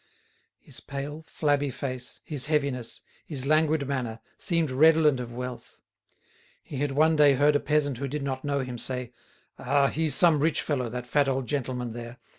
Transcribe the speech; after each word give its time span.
His 0.57 0.79
pale, 0.79 1.21
flabby 1.27 1.69
face, 1.69 2.21
his 2.23 2.47
heaviness, 2.47 3.01
his 3.23 3.45
languid 3.45 3.87
manner, 3.87 4.19
seemed 4.35 4.71
redolent 4.71 5.19
of 5.19 5.31
wealth. 5.31 5.79
He 6.63 6.77
had 6.77 6.93
one 6.93 7.15
day 7.15 7.35
heard 7.35 7.55
a 7.55 7.59
peasant 7.59 7.99
who 7.99 8.07
did 8.07 8.23
not 8.23 8.43
know 8.43 8.61
him 8.61 8.79
say: 8.79 9.13
"Ah! 9.59 9.89
he's 9.89 10.15
some 10.15 10.39
rich 10.39 10.63
fellow, 10.63 10.89
that 10.89 11.05
fat 11.05 11.29
old 11.29 11.45
gentleman 11.47 11.93
there. 11.93 12.17